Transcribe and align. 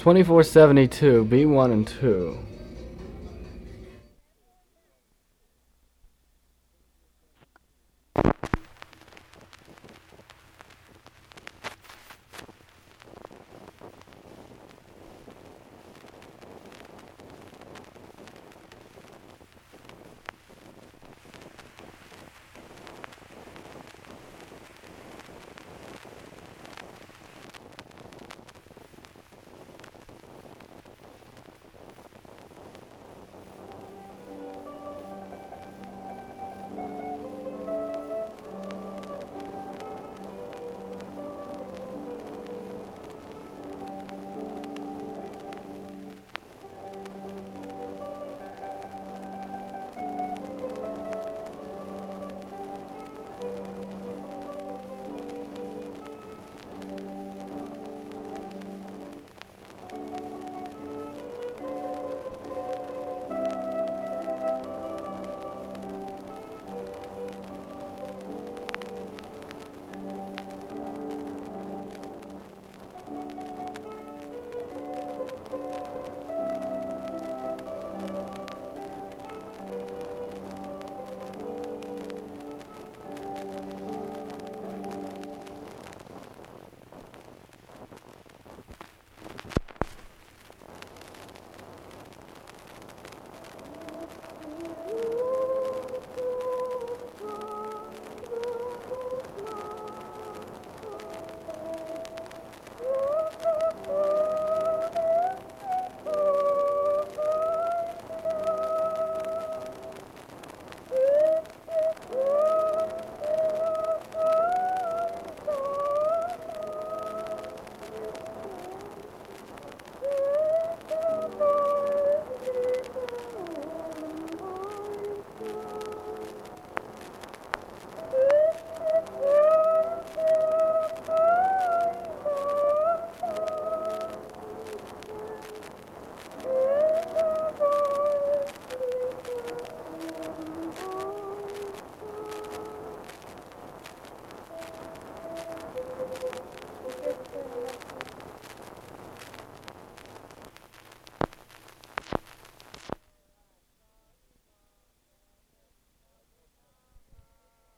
2472, 0.00 1.26
B1 1.26 1.72
and 1.72 1.86
2. 1.86 2.49